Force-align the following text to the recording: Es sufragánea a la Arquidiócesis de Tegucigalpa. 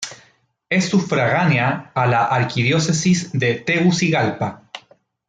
Es 0.67 0.89
sufragánea 0.89 1.91
a 1.93 2.07
la 2.07 2.25
Arquidiócesis 2.25 3.33
de 3.33 3.53
Tegucigalpa. 3.53 4.63